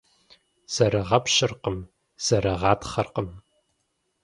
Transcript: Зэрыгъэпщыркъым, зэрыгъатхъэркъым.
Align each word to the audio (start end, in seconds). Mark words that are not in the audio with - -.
Зэрыгъэпщыркъым, 0.73 1.77
зэрыгъатхъэркъым. 2.25 3.29